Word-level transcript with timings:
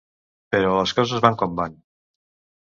Però 0.55 0.71
les 0.77 0.93
coses 1.01 1.21
van 1.27 1.37
com 1.43 1.55
van. 1.61 1.77